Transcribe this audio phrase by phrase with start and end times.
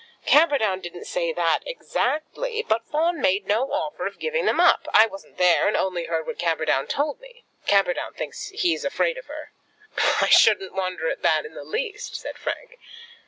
[0.25, 4.87] "Camperdown didn't say that exactly; but Fawn made no offer of giving them up.
[4.95, 7.43] I wasn't there, and only heard what Camperdown told me.
[7.67, 9.51] Camperdown thinks he's afraid of her."
[10.19, 12.79] "I shouldn't wonder at that in the least," said Frank.